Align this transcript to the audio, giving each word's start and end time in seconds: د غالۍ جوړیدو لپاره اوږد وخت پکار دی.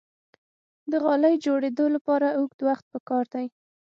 د 0.91 0.93
غالۍ 1.03 1.35
جوړیدو 1.45 1.85
لپاره 1.95 2.27
اوږد 2.37 2.59
وخت 2.67 2.85
پکار 2.93 3.25
دی. 3.33 3.45